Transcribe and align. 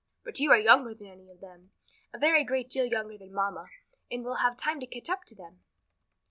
"But 0.23 0.39
you 0.39 0.49
are 0.51 0.59
younger 0.59 0.95
than 0.95 1.05
any 1.05 1.29
of 1.29 1.41
them, 1.41 1.73
a 2.11 2.17
very 2.17 2.43
great 2.43 2.69
deal 2.71 2.87
younger 2.87 3.19
than 3.19 3.31
mamma, 3.31 3.69
and 4.09 4.25
will 4.25 4.37
have 4.37 4.57
time 4.57 4.79
to 4.79 4.87
catch 4.87 5.11
up 5.11 5.25
to 5.25 5.35
them." 5.35 5.61